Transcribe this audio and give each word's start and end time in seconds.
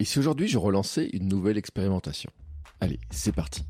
Et 0.00 0.04
si 0.04 0.20
aujourd'hui 0.20 0.46
je 0.46 0.58
relançais 0.58 1.08
une 1.12 1.26
nouvelle 1.26 1.58
expérimentation? 1.58 2.30
Allez, 2.80 3.00
c'est 3.10 3.32
parti. 3.32 3.64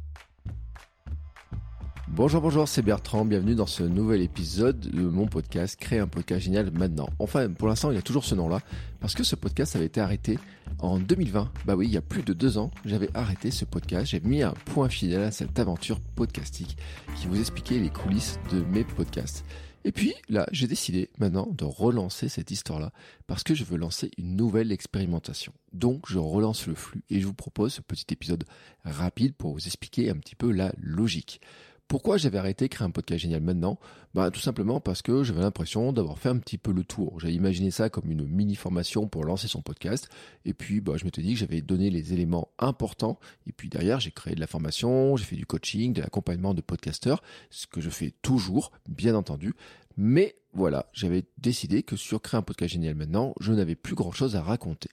Bonjour, 2.06 2.42
bonjour, 2.42 2.68
c'est 2.68 2.82
Bertrand, 2.82 3.24
bienvenue 3.24 3.54
dans 3.54 3.66
ce 3.66 3.82
nouvel 3.82 4.20
épisode 4.20 4.78
de 4.78 5.02
mon 5.02 5.26
podcast 5.26 5.78
Créer 5.78 6.00
un 6.00 6.06
podcast 6.06 6.42
génial 6.42 6.70
maintenant. 6.70 7.08
Enfin, 7.18 7.48
pour 7.50 7.68
l'instant, 7.68 7.90
il 7.90 7.94
y 7.94 7.98
a 7.98 8.02
toujours 8.02 8.24
ce 8.24 8.34
nom-là, 8.34 8.60
parce 9.00 9.14
que 9.14 9.24
ce 9.24 9.36
podcast 9.36 9.74
avait 9.76 9.86
été 9.86 10.00
arrêté 10.00 10.38
en 10.80 10.98
2020. 10.98 11.50
Bah 11.64 11.76
oui, 11.76 11.86
il 11.86 11.92
y 11.92 11.96
a 11.96 12.02
plus 12.02 12.22
de 12.22 12.34
deux 12.34 12.58
ans, 12.58 12.70
j'avais 12.84 13.08
arrêté 13.14 13.50
ce 13.50 13.64
podcast, 13.64 14.06
j'ai 14.06 14.20
mis 14.20 14.42
un 14.42 14.52
point 14.66 14.88
final 14.90 15.22
à 15.22 15.30
cette 15.30 15.58
aventure 15.58 16.00
podcastique 16.14 16.76
qui 17.16 17.26
vous 17.26 17.38
expliquait 17.38 17.78
les 17.78 17.90
coulisses 17.90 18.38
de 18.52 18.62
mes 18.64 18.84
podcasts. 18.84 19.44
Et 19.88 19.92
puis 19.92 20.12
là, 20.28 20.46
j'ai 20.52 20.66
décidé 20.66 21.08
maintenant 21.16 21.48
de 21.50 21.64
relancer 21.64 22.28
cette 22.28 22.50
histoire-là 22.50 22.92
parce 23.26 23.42
que 23.42 23.54
je 23.54 23.64
veux 23.64 23.78
lancer 23.78 24.10
une 24.18 24.36
nouvelle 24.36 24.70
expérimentation. 24.70 25.54
Donc 25.72 26.02
je 26.10 26.18
relance 26.18 26.66
le 26.66 26.74
flux 26.74 27.02
et 27.08 27.22
je 27.22 27.26
vous 27.26 27.32
propose 27.32 27.72
ce 27.72 27.80
petit 27.80 28.04
épisode 28.10 28.44
rapide 28.84 29.34
pour 29.34 29.54
vous 29.54 29.66
expliquer 29.66 30.10
un 30.10 30.18
petit 30.18 30.34
peu 30.34 30.52
la 30.52 30.74
logique. 30.76 31.40
Pourquoi 31.88 32.18
j'avais 32.18 32.36
arrêté 32.36 32.68
créer 32.68 32.86
un 32.86 32.90
podcast 32.90 33.22
génial 33.22 33.40
maintenant? 33.40 33.78
Bah 34.12 34.30
tout 34.30 34.40
simplement 34.40 34.78
parce 34.78 35.00
que 35.00 35.22
j'avais 35.22 35.40
l'impression 35.40 35.90
d'avoir 35.90 36.18
fait 36.18 36.28
un 36.28 36.36
petit 36.36 36.58
peu 36.58 36.70
le 36.70 36.84
tour. 36.84 37.18
J'avais 37.18 37.32
imaginé 37.32 37.70
ça 37.70 37.88
comme 37.88 38.10
une 38.10 38.26
mini 38.26 38.56
formation 38.56 39.08
pour 39.08 39.24
lancer 39.24 39.48
son 39.48 39.62
podcast 39.62 40.10
et 40.44 40.52
puis 40.52 40.82
bah 40.82 40.94
je 40.98 41.06
m'étais 41.06 41.22
dit 41.22 41.32
que 41.32 41.40
j'avais 41.40 41.62
donné 41.62 41.88
les 41.88 42.12
éléments 42.12 42.48
importants 42.58 43.18
et 43.46 43.52
puis 43.52 43.70
derrière 43.70 44.00
j'ai 44.00 44.10
créé 44.10 44.34
de 44.34 44.40
la 44.40 44.46
formation, 44.46 45.16
j'ai 45.16 45.24
fait 45.24 45.36
du 45.36 45.46
coaching, 45.46 45.94
de 45.94 46.02
l'accompagnement 46.02 46.52
de 46.52 46.60
podcasteurs, 46.60 47.22
ce 47.48 47.66
que 47.66 47.80
je 47.80 47.88
fais 47.88 48.12
toujours 48.20 48.70
bien 48.86 49.14
entendu. 49.14 49.54
Mais 49.96 50.36
voilà, 50.52 50.90
j'avais 50.92 51.24
décidé 51.38 51.82
que 51.82 51.96
sur 51.96 52.20
créer 52.20 52.38
un 52.38 52.42
podcast 52.42 52.74
génial 52.74 52.96
maintenant, 52.96 53.34
je 53.40 53.52
n'avais 53.54 53.76
plus 53.76 53.94
grand-chose 53.94 54.36
à 54.36 54.42
raconter. 54.42 54.90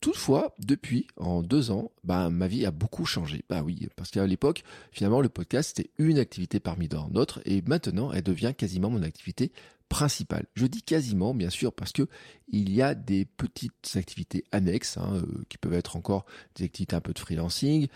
Toutefois, 0.00 0.54
depuis, 0.58 1.06
en 1.18 1.42
deux 1.42 1.70
ans, 1.70 1.90
bah, 2.04 2.30
ma 2.30 2.46
vie 2.46 2.64
a 2.64 2.70
beaucoup 2.70 3.04
changé. 3.04 3.44
Bah 3.50 3.62
oui, 3.62 3.88
parce 3.96 4.10
qu'à 4.10 4.26
l'époque, 4.26 4.62
finalement, 4.92 5.20
le 5.20 5.28
podcast, 5.28 5.74
c'était 5.76 5.90
une 5.98 6.18
activité 6.18 6.58
parmi 6.58 6.88
d'autres, 6.88 7.42
et 7.44 7.62
maintenant, 7.66 8.10
elle 8.10 8.22
devient 8.22 8.54
quasiment 8.56 8.88
mon 8.88 9.02
activité 9.02 9.52
principale. 9.90 10.46
Je 10.54 10.64
dis 10.64 10.82
quasiment, 10.82 11.34
bien 11.34 11.50
sûr, 11.50 11.74
parce 11.74 11.92
que 11.92 12.08
il 12.48 12.72
y 12.72 12.80
a 12.80 12.94
des 12.94 13.26
petites 13.26 13.96
activités 13.96 14.44
annexes, 14.52 14.96
hein, 14.96 15.16
euh, 15.16 15.44
qui 15.50 15.58
peuvent 15.58 15.74
être 15.74 15.96
encore 15.96 16.24
des 16.54 16.64
activités 16.64 16.96
un 16.96 17.02
peu 17.02 17.12
de 17.12 17.18
freelancing, 17.18 17.88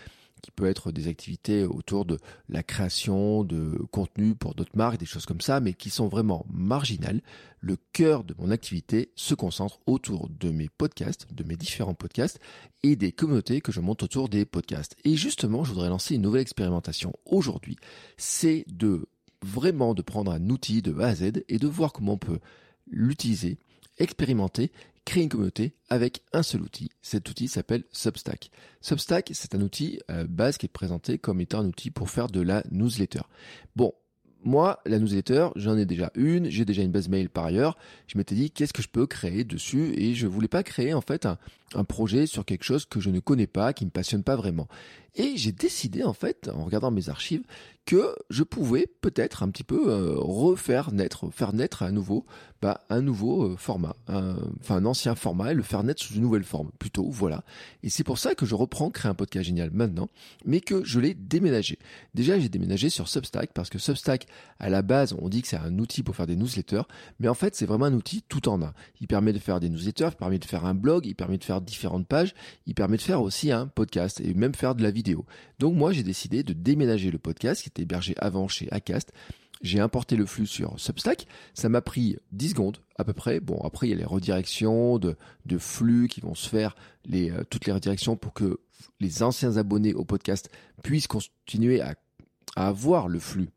qui 0.45 0.51
peut 0.51 0.67
être 0.67 0.91
des 0.91 1.07
activités 1.07 1.65
autour 1.65 2.05
de 2.05 2.19
la 2.49 2.61
création 2.61 3.43
de 3.43 3.81
contenu 3.89 4.35
pour 4.35 4.53
d'autres 4.53 4.77
marques, 4.77 4.99
des 4.99 5.07
choses 5.07 5.25
comme 5.25 5.41
ça, 5.41 5.59
mais 5.59 5.73
qui 5.73 5.89
sont 5.89 6.07
vraiment 6.07 6.45
marginales. 6.53 7.23
Le 7.61 7.77
cœur 7.93 8.23
de 8.23 8.35
mon 8.37 8.51
activité 8.51 9.09
se 9.15 9.33
concentre 9.33 9.79
autour 9.87 10.29
de 10.29 10.51
mes 10.51 10.69
podcasts, 10.69 11.25
de 11.33 11.43
mes 11.43 11.55
différents 11.55 11.95
podcasts 11.95 12.39
et 12.83 12.95
des 12.95 13.11
communautés 13.11 13.59
que 13.59 13.71
je 13.71 13.79
monte 13.79 14.03
autour 14.03 14.29
des 14.29 14.45
podcasts. 14.45 14.95
Et 15.03 15.15
justement, 15.15 15.63
je 15.63 15.71
voudrais 15.71 15.89
lancer 15.89 16.13
une 16.13 16.21
nouvelle 16.21 16.43
expérimentation 16.43 17.11
aujourd'hui. 17.25 17.77
C'est 18.17 18.65
de 18.67 19.07
vraiment 19.41 19.95
de 19.95 20.03
prendre 20.03 20.31
un 20.31 20.49
outil 20.51 20.83
de 20.83 20.99
A 20.99 21.07
à 21.07 21.15
Z 21.15 21.43
et 21.49 21.57
de 21.57 21.67
voir 21.67 21.91
comment 21.91 22.13
on 22.13 22.17
peut 22.19 22.39
l'utiliser, 22.85 23.57
expérimenter 23.97 24.71
créer 25.05 25.23
une 25.23 25.29
communauté 25.29 25.75
avec 25.89 26.23
un 26.33 26.43
seul 26.43 26.61
outil. 26.61 26.89
Cet 27.01 27.29
outil 27.29 27.47
s'appelle 27.47 27.83
Substack. 27.91 28.49
Substack, 28.81 29.31
c'est 29.33 29.55
un 29.55 29.61
outil 29.61 29.99
euh, 30.09 30.25
base 30.27 30.57
qui 30.57 30.65
est 30.65 30.69
présenté 30.69 31.17
comme 31.17 31.39
étant 31.39 31.59
un 31.59 31.67
outil 31.67 31.91
pour 31.91 32.09
faire 32.09 32.27
de 32.27 32.41
la 32.41 32.63
newsletter. 32.71 33.21
Bon, 33.75 33.93
moi, 34.43 34.79
la 34.85 34.99
newsletter, 34.99 35.49
j'en 35.55 35.77
ai 35.77 35.85
déjà 35.85 36.11
une, 36.15 36.49
j'ai 36.49 36.65
déjà 36.65 36.83
une 36.83 36.91
base 36.91 37.09
mail 37.09 37.29
par 37.29 37.45
ailleurs. 37.45 37.77
Je 38.07 38.17
m'étais 38.17 38.35
dit 38.35 38.51
qu'est-ce 38.51 38.73
que 38.73 38.83
je 38.83 38.89
peux 38.89 39.07
créer 39.07 39.43
dessus? 39.43 39.93
Et 39.97 40.13
je 40.13 40.27
voulais 40.27 40.47
pas 40.47 40.63
créer 40.63 40.93
en 40.93 41.01
fait 41.01 41.25
un, 41.25 41.37
un 41.73 41.83
projet 41.83 42.27
sur 42.27 42.45
quelque 42.45 42.63
chose 42.63 42.85
que 42.85 42.99
je 42.99 43.09
ne 43.09 43.19
connais 43.19 43.47
pas, 43.47 43.73
qui 43.73 43.85
me 43.85 43.89
passionne 43.89 44.23
pas 44.23 44.35
vraiment. 44.35 44.67
Et 45.15 45.37
j'ai 45.37 45.53
décidé 45.53 46.03
en 46.03 46.13
fait, 46.13 46.49
en 46.53 46.65
regardant 46.65 46.91
mes 46.91 47.09
archives, 47.09 47.43
que 47.85 48.15
je 48.29 48.43
pouvais 48.43 48.87
peut-être 49.01 49.43
un 49.43 49.49
petit 49.49 49.63
peu 49.63 49.89
euh, 49.89 50.15
refaire 50.17 50.91
naître, 50.91 51.29
faire 51.31 51.53
naître 51.53 51.83
à 51.83 51.91
nouveau, 51.91 52.25
bah, 52.61 52.81
un 52.89 53.01
nouveau 53.01 53.43
euh, 53.43 53.55
format, 53.57 53.95
enfin 54.07 54.77
un 54.77 54.85
ancien 54.85 55.13
format 55.13 55.51
et 55.51 55.53
le 55.53 55.61
faire 55.61 55.83
naître 55.83 56.01
sous 56.01 56.15
une 56.15 56.23
nouvelle 56.23 56.43
forme, 56.43 56.71
plutôt, 56.79 57.07
voilà. 57.09 57.43
Et 57.83 57.89
c'est 57.89 58.03
pour 58.03 58.17
ça 58.17 58.33
que 58.33 58.45
je 58.45 58.55
reprends 58.55 58.89
créer 58.89 59.09
un 59.09 59.13
podcast 59.13 59.45
génial 59.45 59.69
maintenant, 59.71 60.09
mais 60.45 60.61
que 60.61 60.83
je 60.83 60.99
l'ai 60.99 61.13
déménagé. 61.13 61.77
Déjà, 62.15 62.39
j'ai 62.39 62.49
déménagé 62.49 62.89
sur 62.89 63.07
Substack 63.07 63.53
parce 63.53 63.69
que 63.69 63.77
Substack, 63.77 64.25
à 64.59 64.69
la 64.69 64.81
base, 64.81 65.15
on 65.19 65.29
dit 65.29 65.43
que 65.43 65.47
c'est 65.47 65.55
un 65.55 65.77
outil 65.77 66.01
pour 66.01 66.15
faire 66.15 66.27
des 66.27 66.35
newsletters, 66.35 66.83
mais 67.19 67.27
en 67.27 67.35
fait, 67.35 67.55
c'est 67.55 67.67
vraiment 67.67 67.85
un 67.85 67.93
outil 67.93 68.23
tout 68.27 68.49
en 68.49 68.61
un. 68.63 68.73
Il 68.99 69.07
permet 69.07 69.31
de 69.31 69.39
faire 69.39 69.59
des 69.59 69.69
newsletters, 69.69 70.09
il 70.11 70.17
permet 70.17 70.39
de 70.39 70.45
faire 70.45 70.65
un 70.65 70.73
blog, 70.73 71.05
il 71.05 71.15
permet 71.15 71.37
de 71.37 71.43
faire 71.43 71.54
différentes 71.61 72.07
pages, 72.07 72.33
il 72.65 72.75
permet 72.75 72.97
de 72.97 73.01
faire 73.01 73.21
aussi 73.21 73.51
un 73.51 73.67
podcast 73.67 74.21
et 74.21 74.33
même 74.33 74.55
faire 74.55 74.75
de 74.75 74.83
la 74.83 74.91
vidéo. 74.91 75.25
Donc 75.59 75.75
moi, 75.75 75.91
j'ai 75.91 76.03
décidé 76.03 76.43
de 76.43 76.53
déménager 76.53 77.11
le 77.11 77.17
podcast 77.17 77.61
qui 77.63 77.81
hébergé 77.81 78.15
avant 78.17 78.47
chez 78.47 78.71
Acast. 78.71 79.11
J'ai 79.61 79.79
importé 79.79 80.15
le 80.15 80.25
flux 80.25 80.47
sur 80.47 80.79
Substack. 80.79 81.27
Ça 81.53 81.69
m'a 81.69 81.81
pris 81.81 82.17
10 82.33 82.49
secondes 82.49 82.77
à 82.97 83.03
peu 83.03 83.13
près. 83.13 83.39
Bon, 83.39 83.59
après, 83.63 83.87
il 83.87 83.91
y 83.91 83.93
a 83.93 83.97
les 83.97 84.05
redirections 84.05 84.99
de, 84.99 85.15
flux 85.57 86.07
qui 86.07 86.21
vont 86.21 86.35
se 86.35 86.49
faire, 86.49 86.75
euh, 87.13 87.43
toutes 87.49 87.65
les 87.65 87.71
redirections 87.71 88.15
pour 88.15 88.33
que 88.33 88.59
les 88.99 89.23
anciens 89.23 89.57
abonnés 89.57 89.93
au 89.93 90.03
podcast 90.03 90.49
puissent 90.83 91.07
continuer 91.07 91.81
à 91.81 91.95
avoir 92.55 93.07
le 93.07 93.19
flux 93.19 93.49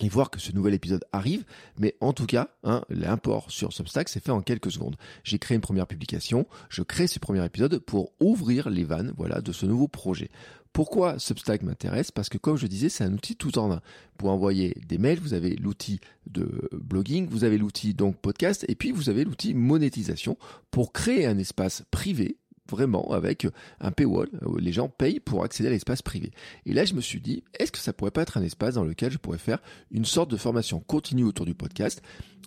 et 0.00 0.08
voir 0.08 0.30
que 0.30 0.40
ce 0.40 0.52
nouvel 0.52 0.74
épisode 0.74 1.04
arrive. 1.12 1.44
Mais 1.78 1.94
en 2.00 2.12
tout 2.12 2.26
cas, 2.26 2.48
hein, 2.62 2.82
l'import 2.88 3.50
sur 3.50 3.72
Substack 3.72 4.08
s'est 4.08 4.20
fait 4.20 4.32
en 4.32 4.40
quelques 4.40 4.72
secondes. 4.72 4.96
J'ai 5.22 5.38
créé 5.38 5.54
une 5.54 5.60
première 5.60 5.86
publication, 5.86 6.46
je 6.68 6.82
crée 6.82 7.06
ce 7.06 7.18
premier 7.18 7.44
épisode 7.44 7.78
pour 7.78 8.12
ouvrir 8.20 8.70
les 8.70 8.84
vannes 8.84 9.12
voilà, 9.16 9.40
de 9.40 9.52
ce 9.52 9.66
nouveau 9.66 9.88
projet. 9.88 10.30
Pourquoi 10.74 11.20
Substack 11.20 11.62
m'intéresse? 11.62 12.10
Parce 12.10 12.28
que 12.28 12.36
comme 12.36 12.56
je 12.56 12.66
disais, 12.66 12.88
c'est 12.88 13.04
un 13.04 13.12
outil 13.12 13.36
tout 13.36 13.58
en 13.58 13.70
un. 13.70 13.80
Pour 14.18 14.30
envoyer 14.30 14.76
des 14.88 14.98
mails, 14.98 15.20
vous 15.20 15.32
avez 15.32 15.54
l'outil 15.54 16.00
de 16.26 16.68
blogging, 16.72 17.28
vous 17.28 17.44
avez 17.44 17.58
l'outil 17.58 17.94
donc 17.94 18.16
podcast, 18.16 18.64
et 18.66 18.74
puis 18.74 18.90
vous 18.90 19.08
avez 19.08 19.22
l'outil 19.22 19.54
monétisation 19.54 20.36
pour 20.72 20.92
créer 20.92 21.26
un 21.26 21.38
espace 21.38 21.84
privé 21.92 22.38
vraiment 22.68 23.12
avec 23.12 23.46
un 23.80 23.90
paywall. 23.90 24.28
Les 24.58 24.72
gens 24.72 24.88
payent 24.88 25.20
pour 25.20 25.44
accéder 25.44 25.68
à 25.68 25.72
l'espace 25.72 26.02
privé. 26.02 26.32
Et 26.66 26.72
là, 26.72 26.84
je 26.84 26.94
me 26.94 27.00
suis 27.00 27.20
dit, 27.20 27.44
est-ce 27.58 27.72
que 27.72 27.78
ça 27.78 27.92
pourrait 27.92 28.10
pas 28.10 28.22
être 28.22 28.36
un 28.36 28.42
espace 28.42 28.74
dans 28.74 28.84
lequel 28.84 29.12
je 29.12 29.18
pourrais 29.18 29.38
faire 29.38 29.58
une 29.90 30.04
sorte 30.04 30.30
de 30.30 30.36
formation 30.36 30.80
continue 30.80 31.24
autour 31.24 31.46
du 31.46 31.54
podcast? 31.54 32.02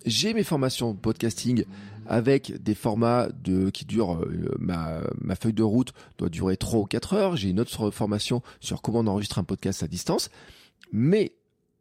J'ai 0.05 0.33
mes 0.33 0.43
formations 0.43 0.95
podcasting 0.95 1.65
avec 2.05 2.63
des 2.63 2.75
formats 2.75 3.27
de 3.43 3.69
qui 3.69 3.85
durent 3.85 4.15
euh, 4.15 4.55
ma, 4.59 5.01
ma 5.19 5.35
feuille 5.35 5.53
de 5.53 5.63
route 5.63 5.91
doit 6.17 6.29
durer 6.29 6.55
3 6.55 6.79
ou 6.79 6.85
4 6.85 7.13
heures. 7.13 7.35
J'ai 7.35 7.49
une 7.49 7.59
autre 7.59 7.91
formation 7.91 8.41
sur 8.59 8.81
comment 8.81 8.99
on 8.99 9.07
enregistre 9.07 9.39
un 9.39 9.43
podcast 9.43 9.83
à 9.83 9.87
distance. 9.87 10.29
Mais 10.91 11.33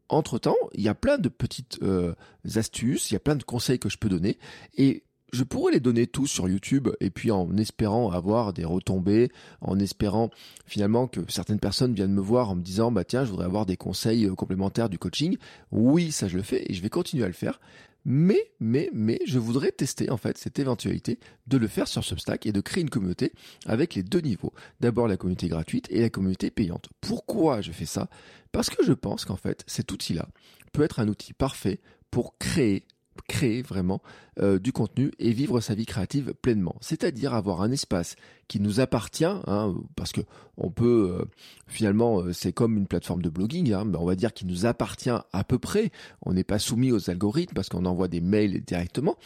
entre-temps, 0.08 0.56
il 0.74 0.82
y 0.82 0.88
a 0.88 0.94
plein 0.94 1.18
de 1.18 1.28
petites 1.28 1.78
euh, 1.82 2.14
astuces, 2.54 3.10
il 3.10 3.14
y 3.14 3.16
a 3.16 3.20
plein 3.20 3.36
de 3.36 3.42
conseils 3.42 3.78
que 3.78 3.88
je 3.88 3.98
peux 3.98 4.08
donner. 4.08 4.38
Et 4.76 5.04
je 5.36 5.44
pourrais 5.44 5.72
les 5.72 5.80
donner 5.80 6.06
tous 6.06 6.26
sur 6.26 6.48
YouTube 6.48 6.88
et 7.00 7.10
puis 7.10 7.30
en 7.30 7.56
espérant 7.58 8.10
avoir 8.10 8.52
des 8.52 8.64
retombées, 8.64 9.30
en 9.60 9.78
espérant 9.78 10.30
finalement 10.64 11.06
que 11.06 11.20
certaines 11.28 11.60
personnes 11.60 11.94
viennent 11.94 12.14
me 12.14 12.20
voir 12.20 12.50
en 12.50 12.56
me 12.56 12.62
disant 12.62 12.90
bah 12.90 13.04
tiens 13.04 13.24
je 13.24 13.30
voudrais 13.30 13.44
avoir 13.44 13.66
des 13.66 13.76
conseils 13.76 14.24
euh, 14.24 14.34
complémentaires 14.34 14.88
du 14.88 14.98
coaching. 14.98 15.36
Oui 15.70 16.10
ça 16.10 16.26
je 16.26 16.36
le 16.36 16.42
fais 16.42 16.64
et 16.68 16.74
je 16.74 16.82
vais 16.82 16.88
continuer 16.88 17.24
à 17.24 17.28
le 17.28 17.34
faire. 17.34 17.60
Mais, 18.08 18.52
mais, 18.60 18.88
mais, 18.92 19.18
je 19.26 19.40
voudrais 19.40 19.72
tester 19.72 20.10
en 20.10 20.16
fait 20.16 20.38
cette 20.38 20.60
éventualité 20.60 21.18
de 21.48 21.58
le 21.58 21.66
faire 21.66 21.88
sur 21.88 22.04
Substack 22.04 22.46
et 22.46 22.52
de 22.52 22.60
créer 22.60 22.82
une 22.82 22.88
communauté 22.88 23.32
avec 23.66 23.96
les 23.96 24.04
deux 24.04 24.20
niveaux. 24.20 24.52
D'abord 24.78 25.08
la 25.08 25.16
communauté 25.16 25.48
gratuite 25.48 25.88
et 25.90 26.02
la 26.02 26.08
communauté 26.08 26.52
payante. 26.52 26.88
Pourquoi 27.00 27.62
je 27.62 27.72
fais 27.72 27.84
ça? 27.84 28.08
Parce 28.52 28.70
que 28.70 28.84
je 28.84 28.92
pense 28.92 29.24
qu'en 29.24 29.36
fait 29.36 29.64
cet 29.66 29.90
outil-là 29.90 30.28
peut 30.72 30.82
être 30.82 31.00
un 31.00 31.08
outil 31.08 31.32
parfait 31.32 31.80
pour 32.12 32.38
créer 32.38 32.86
créer 33.22 33.62
vraiment 33.62 34.02
euh, 34.40 34.58
du 34.58 34.72
contenu 34.72 35.10
et 35.18 35.32
vivre 35.32 35.60
sa 35.60 35.74
vie 35.74 35.86
créative 35.86 36.34
pleinement. 36.40 36.76
C'est-à-dire 36.80 37.34
avoir 37.34 37.62
un 37.62 37.70
espace 37.70 38.16
qui 38.48 38.60
nous 38.60 38.80
appartient, 38.80 39.24
hein, 39.24 39.74
parce 39.96 40.12
que 40.12 40.20
on 40.56 40.70
peut 40.70 41.18
euh, 41.20 41.24
finalement 41.66 42.20
euh, 42.20 42.32
c'est 42.32 42.52
comme 42.52 42.76
une 42.76 42.86
plateforme 42.86 43.22
de 43.22 43.30
blogging, 43.30 43.72
hein, 43.72 43.84
mais 43.84 43.98
on 43.98 44.04
va 44.04 44.14
dire 44.14 44.32
qui 44.32 44.46
nous 44.46 44.66
appartient 44.66 45.10
à 45.10 45.44
peu 45.44 45.58
près. 45.58 45.90
On 46.22 46.32
n'est 46.32 46.44
pas 46.44 46.58
soumis 46.58 46.92
aux 46.92 47.10
algorithmes 47.10 47.54
parce 47.54 47.68
qu'on 47.68 47.86
envoie 47.86 48.08
des 48.08 48.20
mails 48.20 48.62
directement 48.64 49.16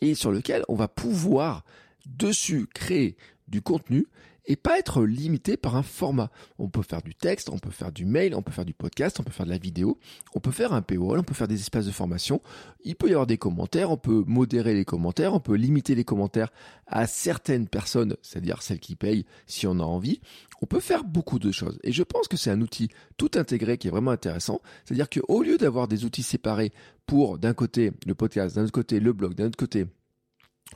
et 0.00 0.14
sur 0.14 0.30
lequel 0.30 0.64
on 0.68 0.74
va 0.74 0.88
pouvoir 0.88 1.64
dessus 2.06 2.66
créer 2.72 3.16
du 3.48 3.62
contenu 3.62 4.06
et 4.46 4.56
pas 4.56 4.78
être 4.78 5.04
limité 5.04 5.56
par 5.56 5.76
un 5.76 5.82
format. 5.82 6.30
On 6.58 6.68
peut 6.68 6.82
faire 6.82 7.02
du 7.02 7.14
texte, 7.14 7.48
on 7.50 7.58
peut 7.58 7.70
faire 7.70 7.92
du 7.92 8.04
mail, 8.04 8.34
on 8.34 8.42
peut 8.42 8.52
faire 8.52 8.64
du 8.64 8.74
podcast, 8.74 9.18
on 9.20 9.22
peut 9.22 9.32
faire 9.32 9.46
de 9.46 9.50
la 9.50 9.58
vidéo, 9.58 9.98
on 10.34 10.40
peut 10.40 10.50
faire 10.50 10.72
un 10.72 10.82
paywall, 10.82 11.18
on 11.18 11.22
peut 11.22 11.34
faire 11.34 11.48
des 11.48 11.60
espaces 11.60 11.86
de 11.86 11.90
formation, 11.90 12.40
il 12.84 12.96
peut 12.96 13.08
y 13.08 13.12
avoir 13.12 13.26
des 13.26 13.38
commentaires, 13.38 13.90
on 13.90 13.96
peut 13.96 14.24
modérer 14.26 14.74
les 14.74 14.84
commentaires, 14.84 15.34
on 15.34 15.40
peut 15.40 15.54
limiter 15.54 15.94
les 15.94 16.04
commentaires 16.04 16.52
à 16.86 17.06
certaines 17.06 17.68
personnes, 17.68 18.16
c'est-à-dire 18.22 18.62
celles 18.62 18.80
qui 18.80 18.96
payent 18.96 19.24
si 19.46 19.66
on 19.66 19.78
a 19.80 19.84
envie. 19.84 20.20
On 20.62 20.66
peut 20.66 20.80
faire 20.80 21.04
beaucoup 21.04 21.38
de 21.38 21.50
choses. 21.50 21.78
Et 21.82 21.92
je 21.92 22.02
pense 22.02 22.28
que 22.28 22.36
c'est 22.36 22.50
un 22.50 22.60
outil 22.60 22.88
tout 23.16 23.30
intégré 23.34 23.78
qui 23.78 23.88
est 23.88 23.90
vraiment 23.90 24.10
intéressant. 24.10 24.60
C'est-à-dire 24.84 25.08
qu'au 25.10 25.42
lieu 25.42 25.58
d'avoir 25.58 25.88
des 25.88 26.04
outils 26.04 26.22
séparés 26.22 26.72
pour 27.06 27.38
d'un 27.38 27.54
côté 27.54 27.92
le 28.06 28.14
podcast, 28.14 28.56
d'un 28.56 28.64
autre 28.64 28.72
côté 28.72 29.00
le 29.00 29.12
blog, 29.12 29.34
d'un 29.34 29.46
autre 29.46 29.56
côté 29.56 29.86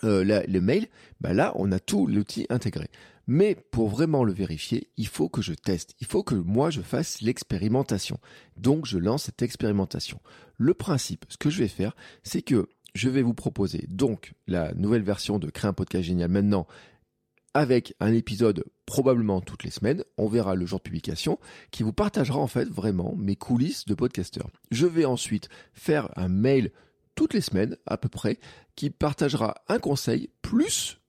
euh, 0.05 0.45
le 0.47 0.61
mail, 0.61 0.87
bah 1.21 1.33
là 1.33 1.53
on 1.57 1.73
a 1.73 1.79
tout 1.79 2.07
l'outil 2.07 2.47
intégré. 2.51 2.89
Mais 3.29 3.55
pour 3.55 3.91
vraiment 3.91 4.25
le 4.25 4.33
vérifier, 4.33 4.91
il 4.97 5.07
faut 5.07 5.29
que 5.29 5.43
je 5.43 5.53
teste, 5.53 5.95
il 6.01 6.07
faut 6.07 6.23
que 6.23 6.35
moi 6.35 6.71
je 6.71 6.81
fasse 6.81 7.21
l'expérimentation. 7.21 8.19
Donc 8.57 8.87
je 8.87 8.97
lance 8.97 9.25
cette 9.25 9.43
expérimentation. 9.43 10.19
Le 10.57 10.73
principe, 10.73 11.27
ce 11.29 11.37
que 11.37 11.51
je 11.51 11.59
vais 11.59 11.69
faire, 11.69 11.95
c'est 12.23 12.41
que 12.41 12.69
je 12.95 13.11
vais 13.11 13.21
vous 13.21 13.35
proposer 13.35 13.85
donc 13.89 14.33
la 14.47 14.73
nouvelle 14.73 15.03
version 15.03 15.39
de 15.39 15.51
Créer 15.51 15.69
un 15.69 15.75
podcast 15.75 16.05
génial 16.05 16.31
maintenant 16.31 16.67
avec 17.53 17.95
un 18.01 18.13
épisode 18.15 18.65
probablement 18.87 19.41
toutes 19.43 19.65
les 19.65 19.71
semaines, 19.71 20.05
on 20.17 20.29
verra 20.29 20.55
le 20.55 20.65
jour 20.65 20.79
de 20.79 20.85
publication, 20.85 21.39
qui 21.71 21.83
vous 21.83 21.93
partagera 21.93 22.39
en 22.39 22.47
fait 22.47 22.69
vraiment 22.69 23.15
mes 23.17 23.37
coulisses 23.37 23.85
de 23.85 23.95
podcasteur. 23.95 24.49
Je 24.71 24.87
vais 24.87 25.05
ensuite 25.05 25.49
faire 25.75 26.09
un 26.17 26.29
mail 26.29 26.73
toutes 27.15 27.35
les 27.35 27.41
semaines 27.41 27.77
à 27.87 27.99
peu 27.99 28.09
près, 28.09 28.39
qui 28.75 28.91
partagera 28.91 29.57
un 29.69 29.79
conseil 29.79 30.31
plus 30.41 31.01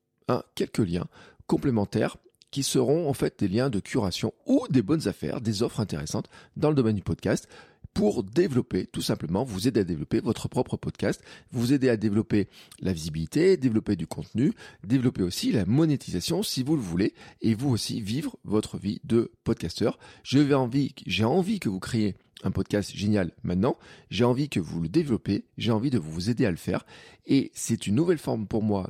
quelques 0.55 0.79
liens 0.79 1.07
complémentaires 1.49 2.17
qui 2.51 2.63
seront 2.63 3.09
en 3.09 3.13
fait 3.13 3.39
des 3.39 3.47
liens 3.47 3.69
de 3.69 3.79
curation 3.79 4.33
ou 4.45 4.65
des 4.69 4.81
bonnes 4.81 5.07
affaires, 5.07 5.41
des 5.41 5.63
offres 5.63 5.79
intéressantes 5.79 6.29
dans 6.55 6.69
le 6.69 6.75
domaine 6.75 6.95
du 6.95 7.01
podcast 7.01 7.47
pour 7.95 8.23
développer, 8.23 8.85
tout 8.85 9.01
simplement, 9.01 9.43
vous 9.43 9.67
aider 9.67 9.79
à 9.79 9.83
développer 9.83 10.19
votre 10.19 10.47
propre 10.47 10.77
podcast, 10.77 11.21
vous 11.51 11.73
aider 11.73 11.89
à 11.89 11.97
développer 11.97 12.47
la 12.79 12.93
visibilité, 12.93 13.57
développer 13.57 13.95
du 13.95 14.05
contenu, 14.05 14.53
développer 14.83 15.23
aussi 15.23 15.51
la 15.51 15.65
monétisation 15.65 16.43
si 16.43 16.61
vous 16.61 16.75
le 16.75 16.81
voulez, 16.81 17.15
et 17.41 17.55
vous 17.55 17.69
aussi 17.69 17.99
vivre 17.99 18.37
votre 18.43 18.77
vie 18.77 19.01
de 19.05 19.31
podcasteur. 19.43 19.97
Je 20.23 20.53
envie, 20.53 20.93
j'ai 21.07 21.25
envie 21.25 21.59
que 21.59 21.67
vous 21.67 21.79
créiez 21.79 22.15
un 22.43 22.51
podcast 22.51 22.95
génial 22.95 23.31
maintenant, 23.43 23.75
j'ai 24.11 24.23
envie 24.23 24.49
que 24.49 24.59
vous 24.59 24.81
le 24.81 24.87
développez, 24.87 25.45
j'ai 25.57 25.71
envie 25.71 25.89
de 25.89 25.99
vous 25.99 26.29
aider 26.29 26.45
à 26.45 26.51
le 26.51 26.57
faire, 26.57 26.85
et 27.25 27.51
c'est 27.53 27.87
une 27.87 27.95
nouvelle 27.95 28.19
forme 28.19 28.47
pour 28.47 28.63
moi 28.63 28.87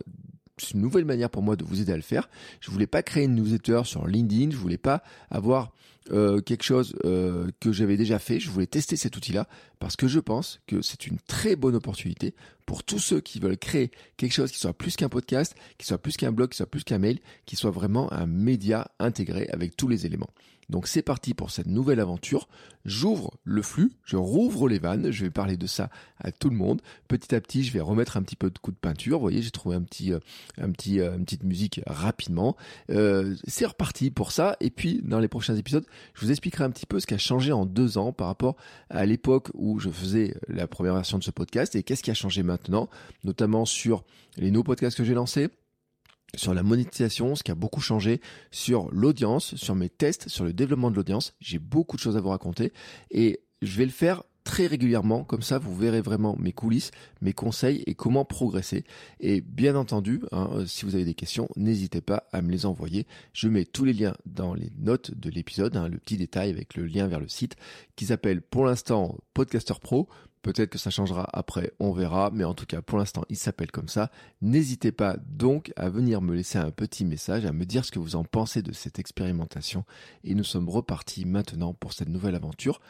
c'est 0.61 0.73
une 0.73 0.81
nouvelle 0.81 1.05
manière 1.05 1.29
pour 1.29 1.41
moi 1.41 1.55
de 1.55 1.63
vous 1.63 1.81
aider 1.81 1.91
à 1.91 1.95
le 1.95 2.01
faire. 2.01 2.29
Je 2.61 2.71
voulais 2.71 2.87
pas 2.87 3.03
créer 3.03 3.25
une 3.25 3.35
newsletter 3.35 3.81
sur 3.85 4.07
LinkedIn, 4.07 4.51
je 4.51 4.57
voulais 4.57 4.77
pas 4.77 5.03
avoir 5.29 5.71
euh, 6.11 6.41
quelque 6.41 6.63
chose 6.63 6.95
euh, 7.05 7.49
que 7.59 7.71
j'avais 7.71 7.97
déjà 7.97 8.19
fait. 8.19 8.39
Je 8.39 8.49
voulais 8.49 8.67
tester 8.67 8.95
cet 8.95 9.15
outil-là 9.15 9.47
parce 9.79 9.95
que 9.95 10.07
je 10.07 10.19
pense 10.19 10.59
que 10.67 10.81
c'est 10.81 11.07
une 11.07 11.17
très 11.19 11.55
bonne 11.55 11.75
opportunité 11.75 12.33
pour 12.65 12.83
tous 12.83 12.99
ceux 12.99 13.21
qui 13.21 13.39
veulent 13.39 13.57
créer 13.57 13.91
quelque 14.17 14.33
chose 14.33 14.51
qui 14.51 14.59
soit 14.59 14.73
plus 14.73 14.95
qu'un 14.95 15.09
podcast, 15.09 15.55
qui 15.77 15.85
soit 15.85 15.97
plus 15.97 16.17
qu'un 16.17 16.31
blog, 16.31 16.49
qui 16.49 16.57
soit 16.57 16.69
plus 16.69 16.83
qu'un 16.83 16.99
mail, 16.99 17.19
qui 17.45 17.55
soit 17.55 17.71
vraiment 17.71 18.11
un 18.13 18.25
média 18.25 18.91
intégré 18.99 19.47
avec 19.51 19.75
tous 19.75 19.87
les 19.87 20.05
éléments. 20.05 20.29
Donc 20.69 20.87
c'est 20.87 21.01
parti 21.01 21.33
pour 21.33 21.49
cette 21.49 21.65
nouvelle 21.65 21.99
aventure. 21.99 22.47
J'ouvre 22.85 23.33
le 23.43 23.61
flux, 23.61 23.91
je 24.05 24.15
rouvre 24.15 24.69
les 24.69 24.77
vannes, 24.77 25.11
je 25.11 25.25
vais 25.25 25.31
parler 25.31 25.57
de 25.57 25.65
ça 25.65 25.89
à 26.19 26.31
tout 26.31 26.49
le 26.49 26.55
monde. 26.55 26.81
Petit 27.07 27.33
à 27.33 27.41
petit, 27.41 27.63
je 27.63 27.73
vais 27.73 27.81
remettre 27.81 28.17
un 28.17 28.21
petit 28.21 28.35
peu 28.35 28.51
de 28.51 28.57
coup 28.59 28.71
de 28.71 28.77
peinture. 28.77 29.17
Vous 29.17 29.23
voyez, 29.23 29.41
j'ai 29.41 29.51
trouvé 29.51 29.75
un 29.75 29.81
petit, 29.81 30.13
euh, 30.13 30.19
un 30.59 30.71
petit, 30.71 30.99
une 30.99 31.25
petite 31.25 31.43
musique 31.43 31.81
rapidement. 31.87 32.55
c'est 32.87 33.65
reparti 33.65 34.11
pour 34.11 34.31
ça. 34.31 34.55
Et 34.59 34.69
puis 34.69 35.01
dans 35.03 35.19
les 35.19 35.27
prochains 35.27 35.55
épisodes, 35.55 35.85
je 36.13 36.25
vous 36.25 36.31
expliquerai 36.31 36.63
un 36.63 36.71
petit 36.71 36.85
peu 36.85 36.99
ce 36.99 37.07
qui 37.07 37.13
a 37.13 37.17
changé 37.17 37.51
en 37.51 37.65
deux 37.65 37.97
ans 37.97 38.11
par 38.13 38.27
rapport 38.27 38.55
à 38.89 39.05
l'époque 39.05 39.49
où 39.53 39.79
je 39.79 39.89
faisais 39.89 40.35
la 40.47 40.67
première 40.67 40.93
version 40.93 41.17
de 41.17 41.23
ce 41.23 41.31
podcast 41.31 41.75
et 41.75 41.83
qu'est-ce 41.83 42.03
qui 42.03 42.11
a 42.11 42.15
changé 42.15 42.43
maintenant, 42.43 42.89
notamment 43.23 43.65
sur 43.65 44.03
les 44.37 44.51
nouveaux 44.51 44.63
podcasts 44.63 44.97
que 44.97 45.03
j'ai 45.03 45.13
lancés, 45.13 45.49
sur 46.35 46.53
la 46.53 46.63
monétisation, 46.63 47.35
ce 47.35 47.43
qui 47.43 47.51
a 47.51 47.55
beaucoup 47.55 47.81
changé, 47.81 48.21
sur 48.51 48.89
l'audience, 48.91 49.55
sur 49.55 49.75
mes 49.75 49.89
tests, 49.89 50.29
sur 50.29 50.43
le 50.43 50.53
développement 50.53 50.91
de 50.91 50.95
l'audience. 50.95 51.33
J'ai 51.39 51.59
beaucoup 51.59 51.95
de 51.95 52.01
choses 52.01 52.17
à 52.17 52.21
vous 52.21 52.29
raconter 52.29 52.71
et 53.11 53.41
je 53.61 53.77
vais 53.77 53.85
le 53.85 53.91
faire 53.91 54.23
très 54.49 54.65
régulièrement, 54.65 55.23
comme 55.23 55.43
ça 55.43 55.59
vous 55.59 55.75
verrez 55.75 56.01
vraiment 56.01 56.35
mes 56.39 56.53
coulisses, 56.53 56.89
mes 57.21 57.33
conseils 57.33 57.83
et 57.85 57.93
comment 57.93 58.25
progresser. 58.25 58.83
Et 59.19 59.41
bien 59.41 59.75
entendu, 59.75 60.23
hein, 60.31 60.49
euh, 60.53 60.65
si 60.65 60.85
vous 60.85 60.95
avez 60.95 61.05
des 61.05 61.13
questions, 61.13 61.47
n'hésitez 61.55 62.01
pas 62.01 62.23
à 62.31 62.41
me 62.41 62.49
les 62.49 62.65
envoyer. 62.65 63.05
Je 63.31 63.47
mets 63.47 63.65
tous 63.65 63.85
les 63.85 63.93
liens 63.93 64.15
dans 64.25 64.55
les 64.55 64.71
notes 64.79 65.11
de 65.11 65.29
l'épisode, 65.29 65.77
hein, 65.77 65.87
le 65.87 65.99
petit 65.99 66.17
détail 66.17 66.49
avec 66.49 66.73
le 66.73 66.87
lien 66.87 67.07
vers 67.07 67.19
le 67.19 67.27
site 67.27 67.57
qui 67.95 68.07
s'appelle 68.07 68.41
pour 68.41 68.65
l'instant 68.65 69.19
Podcaster 69.35 69.75
Pro. 69.79 70.09
Peut-être 70.41 70.71
que 70.71 70.79
ça 70.79 70.89
changera 70.89 71.29
après, 71.31 71.71
on 71.79 71.91
verra, 71.91 72.31
mais 72.33 72.43
en 72.43 72.55
tout 72.55 72.65
cas 72.65 72.81
pour 72.81 72.97
l'instant 72.97 73.25
il 73.29 73.37
s'appelle 73.37 73.69
comme 73.69 73.89
ça. 73.89 74.09
N'hésitez 74.41 74.91
pas 74.91 75.17
donc 75.27 75.71
à 75.75 75.89
venir 75.89 76.21
me 76.21 76.33
laisser 76.33 76.57
un 76.57 76.71
petit 76.71 77.05
message, 77.05 77.45
à 77.45 77.51
me 77.51 77.65
dire 77.65 77.85
ce 77.85 77.91
que 77.91 77.99
vous 77.99 78.15
en 78.15 78.23
pensez 78.23 78.63
de 78.63 78.71
cette 78.71 78.97
expérimentation. 78.97 79.85
Et 80.23 80.33
nous 80.33 80.43
sommes 80.43 80.69
repartis 80.69 81.25
maintenant 81.25 81.75
pour 81.75 81.93
cette 81.93 82.09
nouvelle 82.09 82.33
aventure 82.33 82.81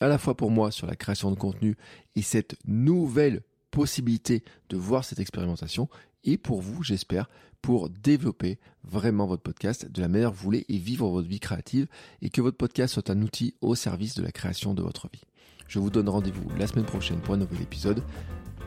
à 0.00 0.08
la 0.08 0.18
fois 0.18 0.36
pour 0.36 0.50
moi 0.50 0.70
sur 0.70 0.86
la 0.86 0.96
création 0.96 1.30
de 1.30 1.36
contenu 1.36 1.76
et 2.14 2.22
cette 2.22 2.56
nouvelle 2.66 3.42
possibilité 3.70 4.44
de 4.68 4.76
voir 4.76 5.04
cette 5.04 5.20
expérimentation 5.20 5.88
et 6.24 6.36
pour 6.36 6.60
vous, 6.60 6.82
j'espère, 6.82 7.28
pour 7.62 7.88
développer 7.88 8.58
vraiment 8.84 9.26
votre 9.26 9.42
podcast 9.42 9.90
de 9.90 10.00
la 10.00 10.08
manière 10.08 10.30
que 10.30 10.36
vous 10.36 10.42
voulez 10.42 10.66
et 10.68 10.78
vivre 10.78 11.08
votre 11.08 11.28
vie 11.28 11.40
créative 11.40 11.86
et 12.22 12.30
que 12.30 12.40
votre 12.40 12.56
podcast 12.56 12.94
soit 12.94 13.10
un 13.10 13.22
outil 13.22 13.54
au 13.60 13.74
service 13.74 14.14
de 14.14 14.22
la 14.22 14.32
création 14.32 14.74
de 14.74 14.82
votre 14.82 15.08
vie. 15.12 15.22
Je 15.68 15.78
vous 15.78 15.90
donne 15.90 16.08
rendez-vous 16.08 16.48
la 16.58 16.66
semaine 16.66 16.84
prochaine 16.84 17.20
pour 17.20 17.34
un 17.34 17.38
nouvel 17.38 17.62
épisode. 17.62 18.02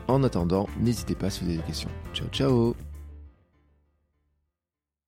En 0.08 0.22
attendant, 0.22 0.68
n'hésitez 0.78 1.14
pas 1.14 1.30
si 1.30 1.44
vous 1.44 1.50
avez 1.50 1.58
des 1.58 1.64
questions. 1.64 1.90
Ciao 2.12 2.28
ciao 2.28 2.89